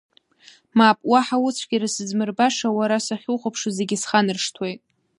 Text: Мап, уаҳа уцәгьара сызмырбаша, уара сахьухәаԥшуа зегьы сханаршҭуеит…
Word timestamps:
Мап, 0.77 0.97
уаҳа 1.11 1.37
уцәгьара 1.45 1.87
сызмырбаша, 1.95 2.67
уара 2.77 2.97
сахьухәаԥшуа 3.05 3.71
зегьы 3.77 3.97
сханаршҭуеит… 4.01 4.81